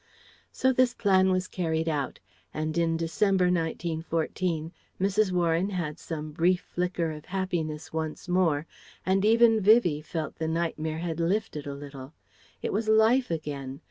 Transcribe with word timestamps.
So 0.51 0.73
this 0.73 0.95
plan 0.95 1.29
was 1.31 1.47
carried 1.47 1.87
out. 1.87 2.19
And 2.55 2.75
in 2.75 2.97
December, 2.97 3.45
1914, 3.51 4.71
Mrs. 4.99 5.31
Warren 5.31 5.69
had 5.69 5.99
some 5.99 6.31
brief 6.31 6.61
flicker 6.61 7.11
of 7.11 7.25
happiness 7.25 7.93
once 7.93 8.27
more, 8.27 8.65
and 9.05 9.23
even 9.23 9.61
Vivie 9.61 10.01
felt 10.01 10.37
the 10.39 10.47
nightmare 10.47 10.97
had 11.05 11.19
lifted 11.19 11.67
a 11.67 11.75
little. 11.75 12.13
It 12.63 12.73
was 12.73 12.87
life 12.87 13.29
again. 13.29 13.79